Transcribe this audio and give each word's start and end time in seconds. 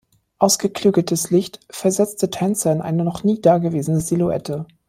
Ausgeklügeltes 0.39 1.29
Licht 1.29 1.59
versetzte 1.69 2.31
Tänzer 2.31 2.71
in 2.73 2.81
eine 2.81 3.03
noch 3.03 3.23
nie 3.23 3.39
dagewesene 3.39 4.01
Silhouette. 4.01 4.65